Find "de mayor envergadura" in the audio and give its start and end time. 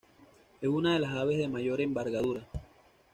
1.37-2.47